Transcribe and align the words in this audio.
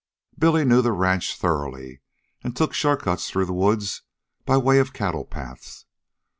Billy 0.35 0.65
knew 0.65 0.81
the 0.81 0.93
ranch 0.93 1.37
thoroughly, 1.37 2.01
and 2.43 2.55
took 2.55 2.73
short 2.73 3.03
cuts 3.03 3.29
through 3.29 3.45
the 3.45 3.53
woods 3.53 4.01
by 4.47 4.57
way 4.57 4.79
of 4.79 4.93
cattle 4.93 5.25
paths. 5.25 5.85